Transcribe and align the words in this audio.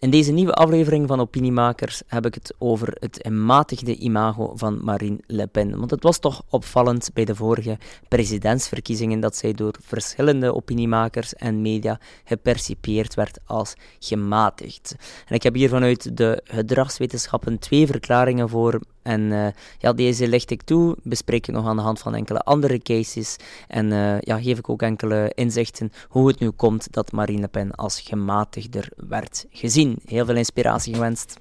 In 0.00 0.10
deze 0.10 0.32
nieuwe 0.32 0.52
aflevering 0.52 1.08
van 1.08 1.20
Opiniemakers 1.20 2.02
heb 2.06 2.26
ik 2.26 2.34
het 2.34 2.54
over 2.58 2.96
het 3.00 3.18
gematigde 3.22 3.96
imago 3.96 4.52
van 4.56 4.84
Marine 4.84 5.18
Le 5.26 5.46
Pen. 5.46 5.78
Want 5.78 5.90
het 5.90 6.02
was 6.02 6.18
toch 6.18 6.42
opvallend 6.48 7.10
bij 7.14 7.24
de 7.24 7.34
vorige 7.34 7.78
presidentsverkiezingen 8.08 9.20
dat 9.20 9.36
zij 9.36 9.52
door 9.52 9.74
verschillende 9.82 10.54
opiniemakers 10.54 11.34
en 11.34 11.62
media 11.62 12.00
gepercipieerd 12.24 13.14
werd 13.14 13.38
als 13.44 13.74
gematigd. 13.98 14.94
En 15.26 15.34
ik 15.34 15.42
heb 15.42 15.54
hier 15.54 15.68
vanuit 15.68 16.16
de 16.16 16.40
gedragswetenschappen 16.44 17.58
twee 17.58 17.86
verklaringen 17.86 18.48
voor 18.48 18.80
en 19.02 19.20
uh, 19.20 19.46
ja, 19.78 19.92
deze 19.92 20.28
licht 20.28 20.50
ik 20.50 20.62
toe, 20.62 20.96
bespreek 21.02 21.46
ik 21.46 21.54
nog 21.54 21.66
aan 21.66 21.76
de 21.76 21.82
hand 21.82 21.98
van 21.98 22.14
enkele 22.14 22.38
andere 22.38 22.78
cases 22.78 23.36
en 23.68 23.86
uh, 23.86 24.20
ja, 24.20 24.38
geef 24.40 24.58
ik 24.58 24.68
ook 24.68 24.82
enkele 24.82 25.32
inzichten 25.34 25.92
hoe 26.08 26.28
het 26.28 26.38
nu 26.38 26.50
komt 26.50 26.92
dat 26.92 27.12
Marine 27.12 27.48
Pen 27.48 27.74
als 27.74 28.00
gematigder 28.00 28.88
werd 28.96 29.46
gezien. 29.50 29.98
Heel 30.04 30.24
veel 30.24 30.36
inspiratie 30.36 30.94
gewenst. 30.94 31.38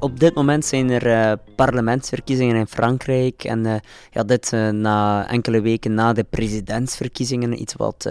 Op 0.00 0.20
dit 0.20 0.34
moment 0.34 0.64
zijn 0.64 0.90
er 0.90 1.06
uh, 1.06 1.32
parlementsverkiezingen 1.56 2.56
in 2.56 2.66
Frankrijk. 2.66 3.44
En 3.44 3.64
uh, 3.64 3.74
ja, 4.10 4.22
dit 4.22 4.52
uh, 4.52 4.68
na 4.68 5.28
enkele 5.28 5.60
weken 5.60 5.94
na 5.94 6.12
de 6.12 6.24
presidentsverkiezingen. 6.24 7.60
Iets 7.60 7.74
wat 7.74 8.10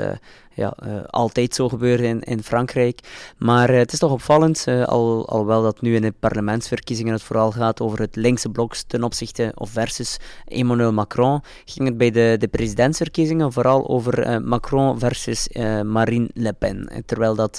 ja, 0.57 0.73
uh, 0.85 1.03
altijd 1.07 1.55
zo 1.55 1.69
gebeurde 1.69 2.03
in, 2.03 2.21
in 2.21 2.43
Frankrijk. 2.43 2.99
Maar 3.37 3.69
uh, 3.69 3.77
het 3.77 3.93
is 3.93 3.99
toch 3.99 4.11
opvallend, 4.11 4.65
uh, 4.67 4.83
al, 4.83 5.27
alhoewel 5.27 5.61
dat 5.61 5.81
nu 5.81 5.95
in 5.95 6.01
de 6.01 6.13
parlementsverkiezingen 6.19 7.13
het 7.13 7.23
vooral 7.23 7.51
gaat 7.51 7.81
over 7.81 7.99
het 7.99 8.15
linkse 8.15 8.49
blok 8.49 8.75
ten 8.75 9.03
opzichte 9.03 9.51
of 9.55 9.69
versus 9.69 10.17
Emmanuel 10.45 10.93
Macron, 10.93 11.41
ging 11.65 11.87
het 11.87 11.97
bij 11.97 12.11
de, 12.11 12.35
de 12.39 12.47
presidentsverkiezingen 12.47 13.53
vooral 13.53 13.87
over 13.87 14.41
Macron 14.41 14.99
versus 14.99 15.47
Marine 15.83 16.29
Le 16.33 16.53
Pen. 16.53 17.03
Terwijl 17.05 17.35
dat 17.35 17.57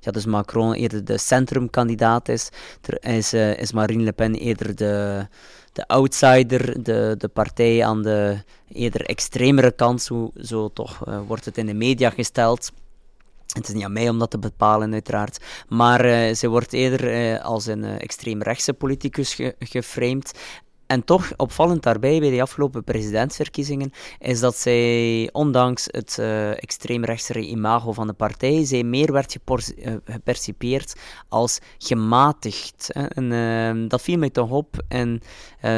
ja, 0.00 0.10
dus 0.10 0.26
Macron 0.26 0.72
eerder 0.72 1.04
de 1.04 1.18
centrumkandidaat 1.18 2.28
is, 2.28 2.48
is, 3.00 3.32
is 3.32 3.72
Marine 3.72 4.02
Le 4.02 4.12
Pen 4.12 4.34
eerder 4.34 4.76
de 4.76 5.26
de 5.78 5.86
outsider, 5.86 6.82
de, 6.82 7.14
de 7.18 7.28
partij 7.28 7.84
aan 7.84 8.02
de 8.02 8.42
eerder 8.68 9.04
extremere 9.04 9.70
kant, 9.70 10.02
zo, 10.02 10.30
zo 10.40 10.68
toch 10.68 11.06
uh, 11.08 11.20
wordt 11.26 11.44
het 11.44 11.58
in 11.58 11.66
de 11.66 11.74
media 11.74 12.10
gesteld. 12.10 12.72
Het 13.46 13.68
is 13.68 13.74
niet 13.74 13.84
aan 13.84 13.92
mij 13.92 14.08
om 14.08 14.18
dat 14.18 14.30
te 14.30 14.38
bepalen, 14.38 14.92
uiteraard. 14.92 15.44
Maar 15.68 16.06
uh, 16.06 16.34
ze 16.34 16.48
wordt 16.48 16.72
eerder 16.72 17.32
uh, 17.32 17.44
als 17.44 17.66
een 17.66 17.84
extreemrechtse 17.84 18.72
politicus 18.72 19.34
ge 19.34 19.54
geframed. 19.58 20.38
En 20.88 21.04
toch 21.04 21.32
opvallend 21.36 21.82
daarbij 21.82 22.20
bij 22.20 22.30
de 22.30 22.42
afgelopen 22.42 22.84
presidentsverkiezingen 22.84 23.92
is 24.18 24.40
dat 24.40 24.56
zij, 24.56 25.28
ondanks 25.32 25.88
het 25.90 26.16
uh, 26.20 26.50
extreemrechtse 26.50 27.46
imago 27.46 27.92
van 27.92 28.06
de 28.06 28.12
partij, 28.12 28.64
zij 28.64 28.82
meer 28.82 29.12
werd 29.12 29.36
uh, 29.46 29.94
gepercipieerd 30.04 30.94
als 31.28 31.58
gematigd. 31.78 32.90
En 32.92 33.30
uh, 33.32 33.88
dat 33.88 34.02
viel 34.02 34.18
mij 34.18 34.30
toch 34.30 34.50
op. 34.50 34.82
En 34.88 35.20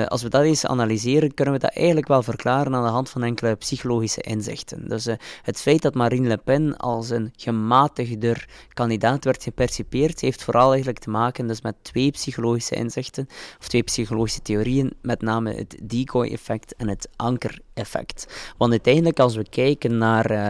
als 0.09 0.23
we 0.23 0.29
dat 0.29 0.43
eens 0.43 0.67
analyseren, 0.67 1.35
kunnen 1.35 1.55
we 1.55 1.61
dat 1.61 1.75
eigenlijk 1.75 2.09
wel 2.09 2.23
verklaren 2.23 2.75
aan 2.75 2.85
de 2.85 2.91
hand 2.91 3.11
van 3.11 3.23
enkele 3.23 3.55
psychologische 3.55 4.21
inzichten. 4.21 4.89
Dus 4.89 5.05
het 5.43 5.61
feit 5.61 5.83
dat 5.83 5.95
Marine 5.95 6.29
Le 6.29 6.37
Pen 6.37 6.77
als 6.77 7.11
een 7.11 7.33
gematigder 7.37 8.49
kandidaat 8.73 9.25
werd 9.25 9.43
gepercipieerd, 9.43 10.21
heeft 10.21 10.45
vooral 10.45 10.69
eigenlijk 10.69 10.99
te 10.99 11.11
maken 11.11 11.47
dus 11.47 11.63
met 11.63 11.75
twee 11.83 12.11
psychologische 12.11 12.75
inzichten, 12.75 13.27
of 13.61 13.69
twee 13.69 13.83
psychologische 13.83 14.43
theorieën 14.43 14.99
met 15.03 15.23
name 15.23 15.55
het 15.55 15.79
decoy-effect 15.83 16.75
en 16.77 16.89
het 16.89 17.09
anker-effect. 17.17 18.53
Want 18.57 18.71
uiteindelijk, 18.71 19.19
als 19.21 19.37
we 19.37 19.49
kijken 19.49 19.99
naar, 19.99 20.31
uh, 20.31 20.49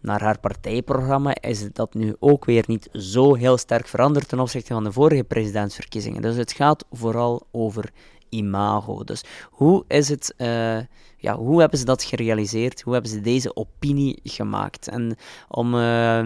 naar 0.00 0.20
haar 0.22 0.38
partijprogramma, 0.38 1.34
is 1.40 1.72
dat 1.72 1.94
nu 1.94 2.16
ook 2.18 2.44
weer 2.44 2.64
niet 2.66 2.88
zo 2.92 3.34
heel 3.34 3.58
sterk 3.58 3.86
veranderd 3.86 4.28
ten 4.28 4.40
opzichte 4.40 4.72
van 4.72 4.84
de 4.84 4.92
vorige 4.92 5.24
presidentsverkiezingen. 5.24 6.22
Dus 6.22 6.36
het 6.36 6.52
gaat 6.52 6.84
vooral 6.90 7.46
over 7.50 7.90
imago. 8.30 9.04
Dus 9.04 9.24
hoe 9.50 9.84
is 9.88 10.08
het. 10.08 10.34
Uh, 10.36 10.78
ja, 11.16 11.36
hoe 11.36 11.60
hebben 11.60 11.78
ze 11.78 11.84
dat 11.84 12.02
gerealiseerd? 12.02 12.80
Hoe 12.82 12.92
hebben 12.92 13.10
ze 13.10 13.20
deze 13.20 13.56
opinie 13.56 14.20
gemaakt? 14.24 14.88
En 14.88 15.16
om, 15.48 15.74
uh, 15.74 16.22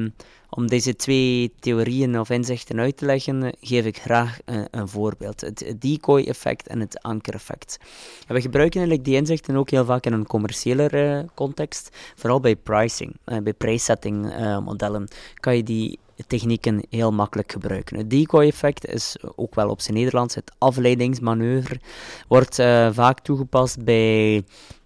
om 0.51 0.67
deze 0.67 0.97
twee 0.97 1.53
theorieën 1.61 2.21
of 2.21 2.31
inzichten 2.31 2.81
uit 2.81 2.97
te 2.97 3.07
leggen, 3.07 3.55
geef 3.61 3.85
ik 3.85 3.99
graag 3.99 4.39
een, 4.45 4.67
een 4.71 4.89
voorbeeld. 4.89 5.41
Het 5.41 5.75
decoy-effect 5.79 6.69
en 6.69 6.81
het 6.81 7.03
anker-effect. 7.03 7.79
We 8.27 8.41
gebruiken 8.41 8.81
eigenlijk 8.81 9.09
die 9.09 9.17
inzichten 9.17 9.57
ook 9.57 9.71
heel 9.71 9.85
vaak 9.85 10.07
in 10.07 10.13
een 10.13 10.27
commerciële 10.27 11.27
context, 11.35 11.97
vooral 12.15 12.41
bij 12.41 12.57
pricing, 12.57 13.17
bij 13.25 13.53
prijssetting 13.53 14.27
uh, 14.27 14.59
modellen, 14.59 15.09
kan 15.35 15.57
je 15.57 15.63
die 15.63 15.99
technieken 16.27 16.87
heel 16.91 17.13
makkelijk 17.13 17.53
gebruiken. 17.53 17.97
Het 17.97 18.11
decoy-effect 18.11 18.87
is 18.87 19.17
ook 19.37 19.55
wel 19.55 19.69
op 19.69 19.81
zijn 19.81 19.97
Nederlands 19.97 20.35
het 20.35 20.53
afleidingsmanoeuvre, 20.59 21.81
wordt 22.29 22.55
vaak 22.93 23.21
toegepast 23.21 23.85
bij 23.85 24.45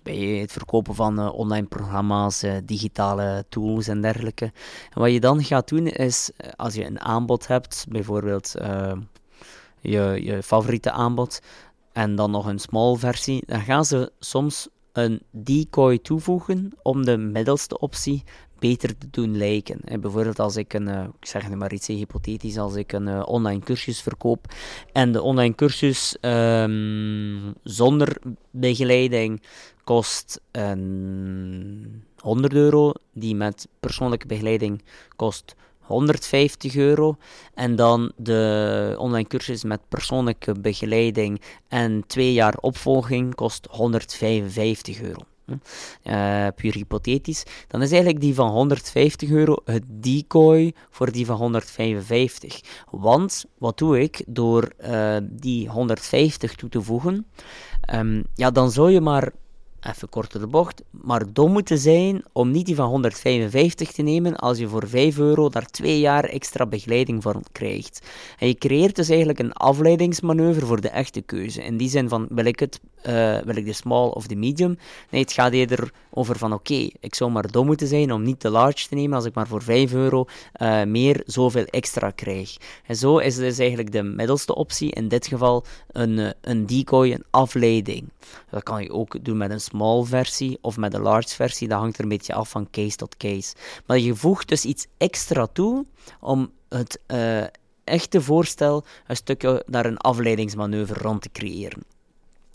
bij 0.08 0.16
het 0.16 0.52
verkopen 0.52 0.94
van 0.94 1.20
uh, 1.20 1.32
online 1.32 1.66
programma's, 1.66 2.44
uh, 2.44 2.52
digitale 2.64 3.44
tools 3.48 3.88
en 3.88 4.00
dergelijke. 4.00 4.44
En 4.94 5.00
wat 5.00 5.12
je 5.12 5.20
dan 5.20 5.44
gaat 5.44 5.68
doen 5.68 5.86
is, 5.86 6.30
eh, 6.36 6.50
als 6.56 6.74
je 6.74 6.84
een 6.84 7.00
aanbod 7.00 7.46
hebt, 7.46 7.86
bijvoorbeeld 7.88 8.54
je, 9.80 10.20
je 10.22 10.42
favoriete 10.42 10.90
aanbod, 10.90 11.40
en 11.92 12.14
dan 12.14 12.30
nog 12.30 12.46
een 12.46 12.58
small 12.58 12.96
versie, 12.96 13.42
dan 13.46 13.60
gaan 13.60 13.84
ze 13.84 14.12
soms 14.18 14.68
een 14.98 15.22
decoy 15.30 15.98
toevoegen 15.98 16.70
om 16.82 17.04
de 17.04 17.16
middelste 17.16 17.78
optie 17.78 18.24
beter 18.58 18.98
te 18.98 19.06
doen 19.10 19.36
lijken. 19.36 19.80
En 19.84 20.00
bijvoorbeeld 20.00 20.38
als 20.38 20.56
ik 20.56 20.74
een, 20.74 20.88
uh, 20.88 21.04
ik 21.20 21.26
zeg 21.26 21.50
maar 21.50 21.72
iets 21.72 21.86
hypothetisch, 21.86 22.58
als 22.58 22.74
ik 22.74 22.92
een 22.92 23.06
uh, 23.06 23.22
online 23.26 23.60
cursus 23.60 24.00
verkoop 24.00 24.54
en 24.92 25.12
de 25.12 25.22
online 25.22 25.54
cursus 25.54 26.16
um, 26.20 27.54
zonder 27.62 28.16
begeleiding 28.50 29.42
kost 29.84 30.40
een 30.50 32.04
100 32.18 32.52
euro, 32.52 32.92
die 33.12 33.34
met 33.34 33.68
persoonlijke 33.80 34.26
begeleiding 34.26 34.82
kost 35.16 35.54
150 35.88 36.76
euro. 36.76 37.16
En 37.54 37.76
dan 37.76 38.12
de 38.16 38.94
online 38.98 39.28
cursus 39.28 39.64
met 39.64 39.80
persoonlijke 39.88 40.60
begeleiding 40.60 41.40
en 41.68 42.04
twee 42.06 42.32
jaar 42.32 42.56
opvolging 42.60 43.34
kost 43.34 43.66
155 43.70 45.00
euro. 45.00 45.20
Uh, 45.48 46.46
puur 46.56 46.74
hypothetisch, 46.74 47.42
dan 47.68 47.82
is 47.82 47.90
eigenlijk 47.90 48.20
die 48.20 48.34
van 48.34 48.50
150 48.50 49.30
euro 49.30 49.56
het 49.64 49.82
decoy 49.86 50.74
voor 50.90 51.12
die 51.12 51.26
van 51.26 51.36
155. 51.36 52.60
Want 52.90 53.44
wat 53.58 53.78
doe 53.78 54.00
ik 54.00 54.22
door 54.26 54.72
uh, 54.80 55.16
die 55.22 55.68
150 55.68 56.54
toe 56.54 56.68
te 56.68 56.82
voegen? 56.82 57.26
Um, 57.94 58.24
ja, 58.34 58.50
dan 58.50 58.70
zou 58.70 58.90
je 58.90 59.00
maar 59.00 59.32
even 59.88 60.08
korter 60.08 60.40
de 60.40 60.46
bocht, 60.46 60.82
maar 60.90 61.32
dom 61.32 61.52
moeten 61.52 61.78
zijn 61.78 62.24
om 62.32 62.50
niet 62.50 62.66
die 62.66 62.74
van 62.74 62.88
155 62.88 63.92
te 63.92 64.02
nemen 64.02 64.36
als 64.36 64.58
je 64.58 64.68
voor 64.68 64.88
5 64.88 65.18
euro 65.18 65.48
daar 65.48 65.66
2 65.66 66.00
jaar 66.00 66.24
extra 66.24 66.66
begeleiding 66.66 67.22
voor 67.22 67.40
krijgt. 67.52 68.06
En 68.38 68.46
je 68.46 68.54
creëert 68.54 68.96
dus 68.96 69.08
eigenlijk 69.08 69.38
een 69.38 69.52
afleidingsmanoeuvre 69.52 70.66
voor 70.66 70.80
de 70.80 70.88
echte 70.88 71.20
keuze. 71.20 71.62
In 71.62 71.76
die 71.76 71.88
zin 71.88 72.08
van, 72.08 72.26
wil 72.30 72.44
ik 72.44 72.60
het, 72.60 72.80
uh, 73.06 73.38
wil 73.38 73.56
ik 73.56 73.64
de 73.64 73.72
small 73.72 74.08
of 74.08 74.26
de 74.26 74.36
medium? 74.36 74.78
Nee, 75.10 75.22
het 75.22 75.32
gaat 75.32 75.52
eerder 75.52 75.92
over 76.10 76.38
van, 76.38 76.52
oké, 76.52 76.88
ik 77.00 77.14
zou 77.14 77.30
maar 77.30 77.50
dom 77.50 77.66
moeten 77.66 77.86
zijn 77.86 78.12
om 78.12 78.22
niet 78.22 78.40
de 78.40 78.50
large 78.50 78.88
te 78.88 78.94
nemen 78.94 79.16
als 79.16 79.24
ik 79.24 79.34
maar 79.34 79.46
voor 79.46 79.62
5 79.62 79.92
euro 79.92 80.24
uh, 80.62 80.84
meer 80.84 81.22
zoveel 81.26 81.64
extra 81.64 82.10
krijg. 82.10 82.56
En 82.86 82.96
zo 82.96 83.18
is 83.18 83.36
dus 83.36 83.58
eigenlijk 83.58 83.92
de 83.92 84.02
middelste 84.02 84.54
optie, 84.54 84.90
in 84.90 85.08
dit 85.08 85.26
geval 85.26 85.64
een, 85.92 86.18
eh, 86.18 86.30
een 86.40 86.66
decoy, 86.66 87.12
een 87.12 87.24
afleiding. 87.30 88.08
Dat 88.50 88.62
kan 88.62 88.82
je 88.82 88.92
ook 88.92 89.24
doen 89.24 89.36
met 89.36 89.50
een 89.50 89.60
small 89.60 89.77
versie 90.04 90.58
of 90.60 90.76
met 90.76 90.94
een 90.94 91.00
large 91.00 91.34
versie. 91.34 91.68
Dat 91.68 91.78
hangt 91.78 91.96
er 91.96 92.02
een 92.02 92.08
beetje 92.08 92.34
af 92.34 92.50
van 92.50 92.70
case 92.70 92.96
tot 92.96 93.16
case. 93.16 93.54
Maar 93.86 93.98
je 93.98 94.14
voegt 94.14 94.48
dus 94.48 94.64
iets 94.64 94.86
extra 94.96 95.46
toe 95.46 95.86
om 96.20 96.50
het 96.68 97.00
uh, 97.06 97.44
echte 97.84 98.22
voorstel 98.22 98.84
een 99.06 99.16
stukje 99.16 99.62
naar 99.66 99.86
een 99.86 99.98
afleidingsmanoeuvre 99.98 101.00
rond 101.00 101.22
te 101.22 101.30
creëren. 101.32 101.82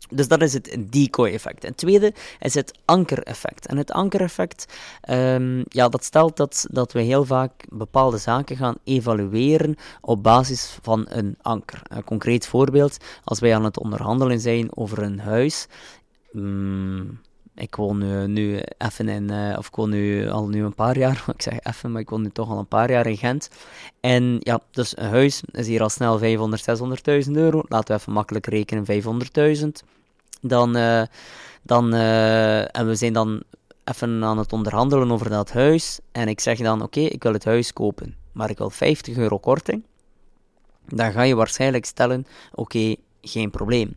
Dus 0.09 0.27
dat 0.27 0.41
is 0.41 0.53
het 0.53 0.77
decoy-effect. 0.89 1.63
En 1.63 1.75
tweede 1.75 2.13
is 2.39 2.53
het 2.53 2.71
anker-effect. 2.85 3.67
En 3.67 3.77
het 3.77 3.91
anker-effect, 3.91 4.73
um, 5.09 5.63
ja, 5.67 5.89
dat 5.89 6.03
stelt 6.03 6.37
dat, 6.37 6.65
dat 6.69 6.91
we 6.91 7.01
heel 7.01 7.25
vaak 7.25 7.51
bepaalde 7.69 8.17
zaken 8.17 8.57
gaan 8.57 8.77
evalueren 8.83 9.75
op 10.01 10.23
basis 10.23 10.77
van 10.81 11.05
een 11.09 11.37
anker. 11.41 11.81
Een 11.83 12.03
concreet 12.03 12.47
voorbeeld, 12.47 12.97
als 13.23 13.39
wij 13.39 13.55
aan 13.55 13.63
het 13.63 13.79
onderhandelen 13.79 14.39
zijn 14.39 14.77
over 14.77 14.99
een 14.99 15.19
huis, 15.19 15.67
um, 16.35 17.19
ik 17.55 17.75
woon 17.75 17.97
nu, 17.97 18.27
nu 18.27 18.61
even 18.77 19.09
in, 19.09 19.31
uh, 19.31 19.55
of 19.57 19.67
ik 19.67 19.75
woon 19.75 19.89
nu 19.89 20.29
al 20.29 20.47
nu 20.47 20.63
een 20.63 20.75
paar 20.75 20.97
jaar, 20.97 21.23
ik 21.35 21.41
zeg 21.41 21.59
even, 21.59 21.91
maar 21.91 22.01
ik 22.01 22.09
woon 22.09 22.21
nu 22.21 22.29
toch 22.29 22.49
al 22.49 22.57
een 22.57 22.67
paar 22.67 22.91
jaar 22.91 23.07
in 23.07 23.17
Gent. 23.17 23.49
En 23.99 24.37
ja, 24.39 24.59
dus 24.71 24.97
een 24.97 25.09
huis 25.09 25.43
is 25.51 25.67
hier 25.67 25.81
al 25.81 25.89
snel 25.89 26.17
500, 26.17 27.25
600.000 27.27 27.31
euro. 27.31 27.63
Laten 27.67 27.95
we 27.95 28.01
even 28.01 28.13
makkelijk 28.13 28.45
rekenen, 28.45 28.85
500.000. 29.61 29.67
Dan, 30.41 30.77
uh, 30.77 31.03
dan 31.61 31.93
uh, 31.93 32.77
en 32.77 32.87
we 32.87 32.95
zijn 32.95 33.13
dan 33.13 33.43
even 33.83 34.23
aan 34.23 34.37
het 34.37 34.53
onderhandelen 34.53 35.11
over 35.11 35.29
dat 35.29 35.51
huis. 35.51 35.99
En 36.11 36.27
ik 36.27 36.39
zeg 36.39 36.57
dan, 36.57 36.81
oké, 36.81 36.99
ik 36.99 37.23
wil 37.23 37.33
het 37.33 37.45
huis 37.45 37.73
kopen, 37.73 38.15
maar 38.31 38.49
ik 38.49 38.57
wil 38.57 38.69
50 38.69 39.17
euro 39.17 39.37
korting. 39.37 39.83
Dan 40.87 41.11
ga 41.11 41.21
je 41.21 41.35
waarschijnlijk 41.35 41.85
stellen, 41.85 42.25
oké, 42.53 42.95
geen 43.23 43.49
probleem. 43.49 43.95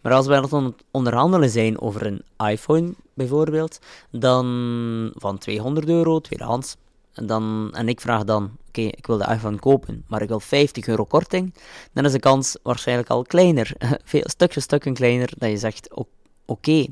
Maar 0.00 0.12
als 0.12 0.26
we 0.26 0.34
aan 0.34 0.64
het 0.64 0.74
onderhandelen 0.90 1.50
zijn 1.50 1.80
over 1.80 2.06
een 2.06 2.48
iPhone 2.48 2.94
bijvoorbeeld, 3.14 3.78
dan 4.10 5.12
van 5.14 5.38
200 5.38 5.88
euro, 5.88 6.20
tweedehands, 6.20 6.76
en, 7.12 7.26
dan, 7.26 7.70
en 7.72 7.88
ik 7.88 8.00
vraag 8.00 8.24
dan, 8.24 8.50
oké, 8.68 8.80
ik 8.80 9.06
wil 9.06 9.18
de 9.18 9.30
iPhone 9.30 9.58
kopen, 9.58 10.04
maar 10.06 10.22
ik 10.22 10.28
wil 10.28 10.40
50 10.40 10.86
euro 10.86 11.04
korting, 11.04 11.54
dan 11.92 12.04
is 12.04 12.12
de 12.12 12.18
kans 12.18 12.56
waarschijnlijk 12.62 13.10
al 13.10 13.22
kleiner, 13.22 13.72
veel 14.04 14.24
stukje 14.24 14.60
stukken 14.60 14.94
kleiner, 14.94 15.32
dat 15.38 15.50
je 15.50 15.56
zegt, 15.56 15.88
oké. 16.44 16.86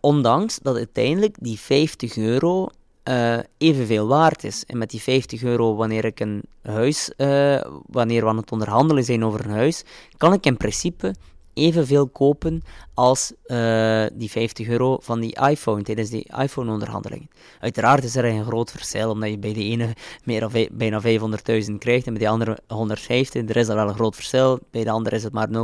Ondanks 0.00 0.58
dat 0.62 0.76
uiteindelijk 0.76 1.36
die 1.40 1.58
50 1.58 2.16
euro 2.16 2.68
uh, 3.04 3.38
evenveel 3.58 4.06
waard 4.06 4.44
is. 4.44 4.64
En 4.66 4.78
met 4.78 4.90
die 4.90 5.00
50 5.00 5.42
euro, 5.42 5.74
wanneer 5.74 6.04
ik 6.04 6.20
een 6.20 6.42
huis, 6.62 7.12
uh, 7.16 7.60
wanneer 7.86 8.22
we 8.22 8.28
aan 8.28 8.36
het 8.36 8.52
onderhandelen 8.52 9.04
zijn 9.04 9.24
over 9.24 9.44
een 9.44 9.50
huis, 9.50 9.84
kan 10.16 10.32
ik 10.32 10.46
in 10.46 10.56
principe 10.56 11.14
evenveel 11.54 12.08
kopen 12.08 12.62
als 12.94 13.32
uh, 13.46 14.06
die 14.12 14.30
50 14.30 14.68
euro 14.68 14.98
van 15.00 15.20
die 15.20 15.36
iPhone 15.48 15.82
tijdens 15.82 16.10
die 16.10 16.30
iPhone-onderhandelingen. 16.38 17.28
Uiteraard 17.60 18.04
is 18.04 18.16
er 18.16 18.24
een 18.24 18.44
groot 18.44 18.70
verschil, 18.70 19.10
omdat 19.10 19.30
je 19.30 19.38
bij 19.38 19.52
de 19.52 19.64
ene 19.64 19.94
meer 20.24 20.44
of 20.44 20.52
bijna 20.72 21.02
500.000 21.02 21.74
krijgt 21.78 22.06
en 22.06 22.12
bij 22.12 22.22
de 22.22 22.28
andere 22.28 22.58
150. 22.66 23.48
Er 23.48 23.56
is 23.56 23.68
al 23.68 23.74
wel 23.74 23.88
een 23.88 23.94
groot 23.94 24.14
verschil. 24.14 24.58
Bij 24.70 24.84
de 24.84 24.90
andere 24.90 25.16
is 25.16 25.22
het 25.22 25.32
maar 25.32 25.48
0,00 25.48 25.54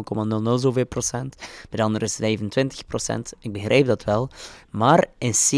zoveel 0.54 0.86
procent. 0.86 1.36
Bij 1.36 1.78
de 1.78 1.82
andere 1.82 2.04
is 2.04 2.16
het 2.16 2.20
25 2.20 2.86
procent. 2.86 3.32
Ik 3.40 3.52
begrijp 3.52 3.86
dat 3.86 4.04
wel. 4.04 4.28
Maar 4.70 5.06
in 5.18 5.32
C 5.32 5.50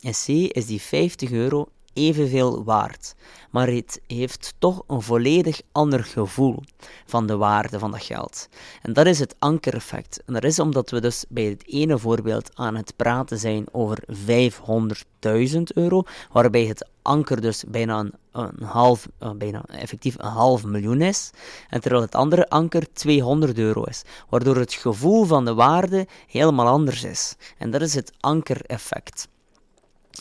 in 0.00 0.12
C 0.12 0.28
is 0.56 0.66
die 0.66 0.80
50 0.80 1.30
euro 1.30 1.68
evenveel 1.98 2.64
waard, 2.64 3.14
maar 3.50 3.68
het 3.68 4.00
heeft 4.06 4.54
toch 4.58 4.82
een 4.86 5.02
volledig 5.02 5.60
ander 5.72 6.04
gevoel 6.04 6.62
van 7.06 7.26
de 7.26 7.36
waarde 7.36 7.78
van 7.78 7.90
dat 7.90 8.02
geld. 8.02 8.48
En 8.82 8.92
dat 8.92 9.06
is 9.06 9.18
het 9.18 9.34
ankereffect. 9.38 10.22
En 10.26 10.32
dat 10.32 10.44
is 10.44 10.58
omdat 10.58 10.90
we 10.90 11.00
dus 11.00 11.24
bij 11.28 11.44
het 11.44 11.66
ene 11.66 11.98
voorbeeld 11.98 12.50
aan 12.54 12.76
het 12.76 12.96
praten 12.96 13.38
zijn 13.38 13.66
over 13.72 14.04
500.000 14.10 15.62
euro, 15.74 16.02
waarbij 16.32 16.64
het 16.64 16.88
anker 17.02 17.40
dus 17.40 17.64
bijna 17.68 18.06
een, 18.32 18.62
half, 18.62 19.08
uh, 19.22 19.30
bijna 19.30 19.64
effectief 19.66 20.14
een 20.18 20.30
half 20.30 20.64
miljoen 20.64 21.00
is, 21.00 21.30
en 21.68 21.80
terwijl 21.80 22.02
het 22.02 22.14
andere 22.14 22.48
anker 22.48 22.92
200 22.92 23.58
euro 23.58 23.82
is, 23.82 24.02
waardoor 24.28 24.56
het 24.56 24.74
gevoel 24.74 25.24
van 25.24 25.44
de 25.44 25.54
waarde 25.54 26.06
helemaal 26.26 26.66
anders 26.66 27.04
is. 27.04 27.36
En 27.58 27.70
dat 27.70 27.80
is 27.80 27.94
het 27.94 28.12
ankereffect. 28.20 29.28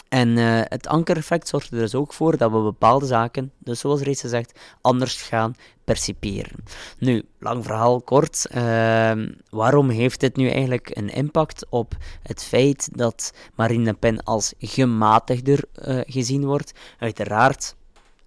En 0.10 0.38
uh, 0.38 0.62
het 0.64 0.88
ankereffect 0.88 1.48
zorgt 1.48 1.72
er 1.72 1.78
dus 1.78 1.96
ook 1.96 2.14
voor 2.14 2.38
dat 2.38 2.52
we 2.52 2.62
bepaalde 2.62 3.06
zaken, 3.06 3.52
dus 3.58 3.80
zoals 3.80 4.02
reeds 4.02 4.22
gezegd, 4.22 4.60
anders 4.82 5.22
gaan 5.22 5.56
perciperen. 5.84 6.64
Nu, 7.00 7.26
lang 7.40 7.66
verhaal 7.66 8.02
kort, 8.02 8.48
uh, 8.56 9.12
waarom 9.50 9.90
heeft 9.90 10.20
dit 10.20 10.36
nu 10.36 10.50
eigenlijk 10.50 10.90
een 10.94 11.10
impact 11.10 11.66
op 11.70 11.96
het 12.22 12.44
feit 12.44 12.90
dat 12.92 13.34
Marine 13.56 13.84
Le 13.84 13.94
Pen 13.94 14.24
als 14.24 14.54
gematigder 14.60 15.64
uh, 15.88 16.00
gezien 16.06 16.46
wordt? 16.46 16.72
Uiteraard 17.00 17.76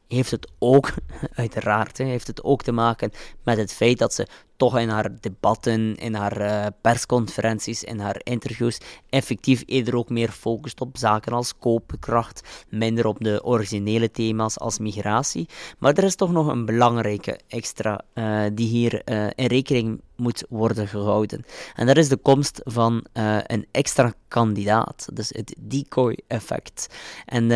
heeft 0.08 0.30
het 0.30 0.50
ook, 0.58 0.94
uiteraard, 1.34 1.98
heeft 1.98 2.26
het 2.26 2.44
ook 2.44 2.62
te 2.62 2.72
maken 2.72 3.10
met 3.44 3.56
het 3.56 3.72
feit 3.72 3.98
dat 3.98 4.14
ze 4.14 4.26
toch 4.60 4.78
in 4.78 4.88
haar 4.88 5.10
debatten, 5.20 5.96
in 5.96 6.14
haar 6.14 6.40
uh, 6.40 6.66
persconferenties, 6.80 7.84
in 7.84 7.98
haar 7.98 8.20
interviews 8.22 8.80
effectief 9.08 9.62
eerder 9.66 9.96
ook 9.96 10.08
meer 10.08 10.28
focust 10.28 10.80
op 10.80 10.96
zaken 10.98 11.32
als 11.32 11.58
koopkracht, 11.58 12.66
minder 12.68 13.06
op 13.06 13.16
de 13.20 13.44
originele 13.44 14.10
thema's 14.10 14.58
als 14.58 14.78
migratie. 14.78 15.48
Maar 15.78 15.94
er 15.94 16.04
is 16.04 16.14
toch 16.14 16.32
nog 16.32 16.46
een 16.46 16.64
belangrijke 16.64 17.40
extra 17.48 18.00
uh, 18.14 18.42
die 18.52 18.68
hier 18.68 19.02
uh, 19.04 19.26
in 19.34 19.46
rekening 19.46 20.00
moet 20.16 20.44
worden 20.48 20.88
gehouden. 20.88 21.44
En 21.74 21.86
dat 21.86 21.96
is 21.96 22.08
de 22.08 22.16
komst 22.16 22.60
van 22.64 23.04
een 23.46 23.66
extra 23.70 24.12
kandidaat, 24.28 25.08
dus 25.12 25.28
het 25.28 25.54
decoy-effect. 25.58 26.86
En 27.26 27.50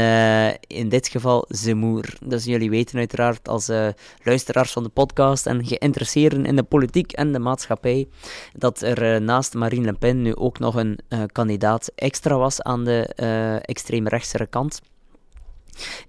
in 0.67 0.89
dit 0.89 1.09
geval 1.09 1.45
Zemoer. 1.49 2.17
Dus 2.25 2.45
jullie 2.45 2.71
weten 2.71 2.99
uiteraard 2.99 3.49
als 3.49 3.71
luisteraars 4.23 4.73
van 4.73 4.83
de 4.83 4.89
podcast 4.89 5.47
en 5.47 5.67
geïnteresseerden 5.67 6.47
in 6.47 6.57
de 6.57 6.63
politiek 6.63 6.94
en 6.95 7.33
de 7.33 7.39
maatschappij, 7.39 8.09
dat 8.53 8.81
er 8.81 9.23
naast 9.23 9.55
Marine 9.55 9.85
Le 9.85 9.93
Pen 9.93 10.23
nu 10.23 10.37
ook 10.37 10.59
nog 10.59 10.75
een 10.75 10.99
kandidaat 11.33 11.91
extra 11.95 12.37
was 12.37 12.63
aan 12.63 12.85
de 12.85 13.03
extreemrechtse 13.65 14.47
kant. 14.51 14.81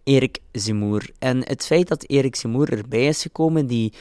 Erik 0.03 0.39
Zemoer. 0.51 1.09
En 1.19 1.47
het 1.47 1.65
feit 1.65 1.87
dat 1.87 2.03
Erik 2.07 2.35
Zemoer 2.35 2.71
erbij 2.71 3.05
is 3.05 3.21
gekomen, 3.21 3.67
die 3.67 3.93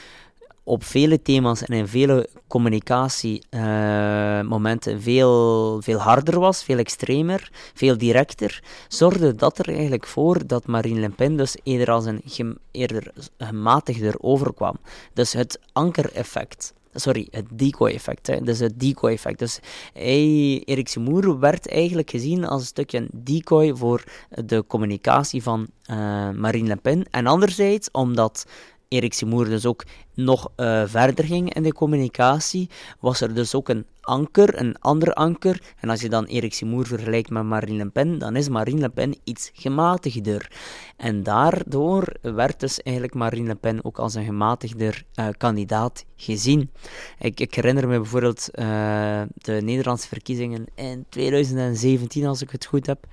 op 0.65 0.83
vele 0.83 1.21
thema's 1.21 1.63
en 1.63 1.75
in 1.75 1.87
vele 1.87 2.29
communicatiemomenten 2.47 5.01
veel, 5.01 5.81
veel 5.81 5.99
harder 5.99 6.39
was, 6.39 6.63
veel 6.63 6.77
extremer, 6.77 7.49
veel 7.73 7.97
directer, 7.97 8.63
zorgde 8.87 9.35
dat 9.35 9.57
er 9.57 9.69
eigenlijk 9.69 10.07
voor 10.07 10.47
dat 10.47 10.65
Marine 10.65 10.99
Le 10.99 11.09
Pen 11.09 11.37
dus 11.37 11.55
eerder 11.63 11.91
als 11.91 12.05
een 12.05 12.21
gem, 12.25 12.57
eerder 12.71 13.13
gematigder 13.37 14.15
overkwam. 14.19 14.77
Dus 15.13 15.33
het 15.33 15.59
ankereffect 15.73 16.73
sorry, 16.95 17.27
het 17.31 17.45
decoy-effect. 17.49 18.45
Dus 18.45 18.59
het 18.59 18.79
decoy-effect. 18.79 19.39
Dus 19.39 19.59
Erik 19.93 20.87
Seymour 20.87 21.39
werd 21.39 21.67
eigenlijk 21.67 22.09
gezien 22.09 22.45
als 22.45 22.61
een 22.61 22.67
stukje 22.67 23.07
decoy 23.13 23.75
voor 23.75 24.03
de 24.45 24.63
communicatie 24.67 25.43
van 25.43 25.67
uh, 25.91 25.95
Marine 26.29 26.67
Le 26.67 26.75
Pen. 26.75 27.05
En 27.11 27.27
anderzijds, 27.27 27.91
omdat 27.91 28.45
Erik 28.87 29.13
Simoer 29.13 29.45
dus 29.45 29.65
ook 29.65 29.83
nog 30.13 30.51
uh, 30.57 30.83
verder 30.85 31.25
ging 31.25 31.53
in 31.53 31.63
de 31.63 31.73
communicatie, 31.73 32.69
was 32.99 33.21
er 33.21 33.33
dus 33.33 33.55
ook 33.55 33.69
een 33.69 33.85
anker, 34.01 34.59
een 34.59 34.75
ander 34.79 35.13
anker. 35.13 35.61
En 35.79 35.89
als 35.89 36.01
je 36.01 36.09
dan 36.09 36.25
Erik 36.25 36.53
Simoer 36.53 36.87
vergelijkt 36.87 37.29
met 37.29 37.43
Marine 37.43 37.83
Le 37.83 37.89
Pen, 37.89 38.17
dan 38.17 38.35
is 38.35 38.49
Marine 38.49 38.79
Le 38.79 38.89
Pen 38.89 39.15
iets 39.23 39.51
gematigder. 39.53 40.51
En 40.97 41.23
daardoor 41.23 42.15
werd 42.21 42.59
dus 42.59 42.81
eigenlijk 42.81 43.15
Marine 43.15 43.47
Le 43.47 43.55
Pen 43.55 43.85
ook 43.85 43.99
als 43.99 44.13
een 44.13 44.25
gematigder 44.25 45.03
uh, 45.15 45.27
kandidaat 45.37 46.05
gezien. 46.15 46.71
Ik, 47.19 47.39
ik, 47.39 47.53
herinner 47.53 47.87
me 47.87 47.99
bijvoorbeeld 47.99 48.49
uh, 48.53 49.21
de 49.33 49.61
Nederlandse 49.61 50.07
verkiezingen 50.07 50.65
in 50.75 51.05
2017, 51.09 52.25
als 52.25 52.41
ik 52.41 52.49
het 52.49 52.65
goed 52.65 52.85
heb, 52.85 53.05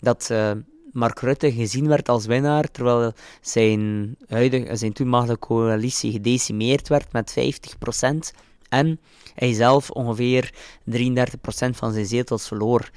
dat 0.00 0.30
Mark 0.92 1.20
Rutte 1.20 1.52
gezien 1.52 1.88
werd 1.88 2.08
als 2.08 2.26
winnaar, 2.26 2.70
terwijl 2.70 3.12
zijn, 3.40 4.16
huidige, 4.28 4.76
zijn 4.76 4.92
toenmalige 4.92 5.38
coalitie 5.38 6.12
gedecimeerd 6.12 6.88
werd 6.88 7.12
met 7.12 7.34
50%. 8.32 8.36
En 8.68 9.00
hij 9.34 9.52
zelf 9.52 9.90
ongeveer 9.90 10.52
33% 10.84 10.98
van 11.70 11.92
zijn 11.92 12.06
zetels 12.06 12.46
verloor. 12.48 12.90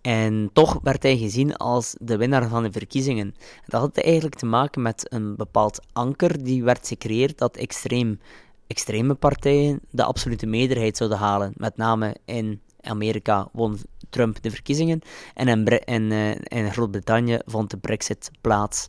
En 0.00 0.50
toch 0.52 0.78
werd 0.82 1.02
hij 1.02 1.16
gezien 1.16 1.56
als 1.56 1.94
de 2.00 2.16
winnaar 2.16 2.48
van 2.48 2.62
de 2.62 2.72
verkiezingen. 2.72 3.34
Dat 3.66 3.80
had 3.80 3.96
eigenlijk 3.96 4.34
te 4.34 4.46
maken 4.46 4.82
met 4.82 5.12
een 5.12 5.36
bepaald 5.36 5.86
anker 5.92 6.44
die 6.44 6.64
werd 6.64 6.88
gecreëerd 6.88 7.38
dat 7.38 7.56
extreem, 7.56 8.20
extreme 8.66 9.14
partijen 9.14 9.80
de 9.90 10.04
absolute 10.04 10.46
meerderheid 10.46 10.96
zouden 10.96 11.18
halen. 11.18 11.52
Met 11.56 11.76
name 11.76 12.16
in 12.24 12.60
Amerika 12.88 13.48
won 13.52 13.78
Trump 14.10 14.42
de 14.42 14.50
verkiezingen 14.50 15.00
en 15.34 15.48
in, 15.48 15.84
in, 15.84 16.12
in 16.42 16.72
Groot-Brittannië 16.72 17.38
vond 17.44 17.70
de 17.70 17.76
Brexit 17.76 18.30
plaats. 18.40 18.88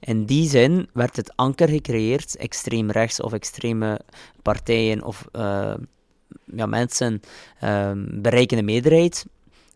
In 0.00 0.24
die 0.24 0.48
zin 0.48 0.88
werd 0.92 1.16
het 1.16 1.32
anker 1.36 1.68
gecreëerd, 1.68 2.36
extreem 2.36 2.90
rechts 2.90 3.20
of 3.20 3.32
extreme 3.32 4.00
partijen 4.42 5.02
of 5.02 5.24
uh, 5.32 5.74
ja, 6.44 6.66
mensen 6.66 7.20
uh, 7.64 7.90
bereiken 7.96 8.56
de 8.56 8.62
meerderheid, 8.62 9.26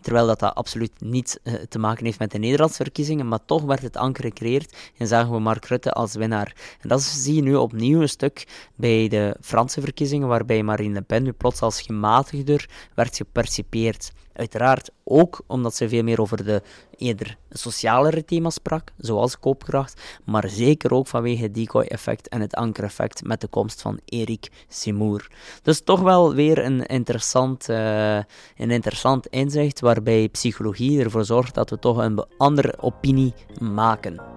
terwijl 0.03 0.27
dat, 0.27 0.39
dat 0.39 0.55
absoluut 0.55 0.93
niet 0.99 1.41
uh, 1.45 1.55
te 1.55 1.79
maken 1.79 2.05
heeft 2.05 2.19
met 2.19 2.31
de 2.31 2.39
Nederlandse 2.39 2.83
verkiezingen, 2.83 3.29
maar 3.29 3.45
toch 3.45 3.63
werd 3.63 3.83
het 3.83 3.97
anker 3.97 4.25
gecreëerd 4.25 4.77
en 4.97 5.07
zagen 5.07 5.33
we 5.33 5.39
Mark 5.39 5.65
Rutte 5.65 5.93
als 5.93 6.15
winnaar. 6.15 6.57
En 6.81 6.89
dat 6.89 7.03
zie 7.03 7.35
je 7.35 7.43
nu 7.43 7.55
opnieuw 7.55 8.01
een 8.01 8.09
stuk 8.09 8.69
bij 8.75 9.09
de 9.09 9.37
Franse 9.41 9.81
verkiezingen, 9.81 10.29
waarbij 10.29 10.63
Marine 10.63 10.95
Le 10.95 11.03
Pen 11.03 11.23
nu 11.23 11.33
plots 11.33 11.61
als 11.61 11.83
gematigder 11.83 12.69
werd 12.95 13.17
gepercipeerd. 13.17 14.13
Uiteraard 14.33 14.91
Ook 15.05 15.41
omdat 15.47 15.75
ze 15.75 15.89
veel 15.89 16.03
meer 16.03 16.21
over 16.21 16.45
de 16.45 16.63
eerder 16.97 17.37
socialere 17.51 18.25
thema's 18.25 18.55
sprak, 18.55 18.93
zoals 18.97 19.39
koopkracht, 19.39 20.01
maar 20.25 20.49
zeker 20.49 20.93
ook 20.93 21.07
vanwege 21.07 21.43
het 21.43 21.55
decoy-effect 21.55 22.29
en 22.29 22.41
het 22.41 22.55
ankereffect 22.55 23.25
met 23.25 23.41
de 23.41 23.47
komst 23.47 23.83
van 23.83 24.01
Erik 24.05 24.51
Seymour. 24.69 25.31
Dus 25.63 25.81
toch 25.85 26.01
wel 26.01 26.35
weer 26.35 26.65
een 26.65 26.87
interessant, 26.87 27.69
uh, 27.69 28.17
een 28.57 28.71
interessant 28.71 29.27
inzicht 29.27 29.81
waarbij 29.81 30.29
psychologie 30.29 31.03
ervoor 31.03 31.25
zorgt 31.25 31.55
dat 31.55 31.71
we 31.71 31.79
toch 31.79 31.97
een 31.97 32.25
andere 32.37 32.75
opinie 32.81 33.35
maken. 33.61 34.32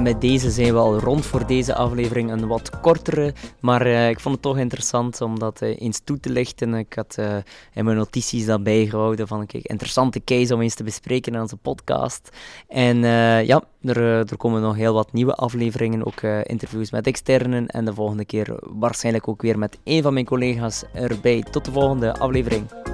En 0.00 0.06
bij 0.06 0.18
deze 0.18 0.50
zijn 0.50 0.72
we 0.72 0.78
al 0.78 0.98
rond 0.98 1.26
voor 1.26 1.46
deze 1.46 1.74
aflevering. 1.74 2.30
Een 2.30 2.46
wat 2.46 2.80
kortere, 2.80 3.34
maar 3.60 3.86
uh, 3.86 4.08
ik 4.08 4.20
vond 4.20 4.34
het 4.34 4.44
toch 4.44 4.58
interessant 4.58 5.20
om 5.20 5.38
dat 5.38 5.62
uh, 5.62 5.80
eens 5.80 6.00
toe 6.04 6.20
te 6.20 6.30
lichten. 6.30 6.74
Ik 6.74 6.92
had 6.94 7.16
uh, 7.18 7.36
in 7.74 7.84
mijn 7.84 7.96
notities 7.96 8.46
dat 8.46 8.62
bijgehouden 8.62 9.28
van 9.28 9.46
kijk, 9.46 9.66
interessante 9.66 10.24
case 10.24 10.54
om 10.54 10.60
eens 10.60 10.74
te 10.74 10.82
bespreken 10.82 11.34
in 11.34 11.40
onze 11.40 11.56
podcast. 11.56 12.36
En 12.68 12.98
ja, 13.46 13.62
er, 13.82 14.02
er, 14.02 14.36
komen 14.36 14.62
nog 14.62 14.76
heel 14.76 14.94
wat 14.94 15.12
nieuwe 15.12 15.34
afleveringen, 15.34 16.06
ook 16.06 16.22
interviews 16.42 16.90
met 16.90 17.06
externen. 17.06 17.66
En 17.66 17.84
de 17.84 17.94
volgende 17.94 18.24
keer 18.24 18.58
waarschijnlijk 18.60 19.28
ook 19.28 19.42
weer 19.42 19.58
met 19.58 19.78
een 19.84 20.02
van 20.02 20.12
mijn 20.12 20.26
collega's 20.26 20.84
erbij. 20.92 21.42
Tot 21.50 21.64
de 21.64 21.72
volgende 21.72 22.18
aflevering. 22.18 22.89